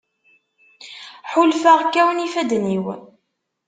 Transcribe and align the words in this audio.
Ḥulfaɣ 1.31 1.79
kkawen 1.83 2.23
ifadden-iw. 2.25 2.85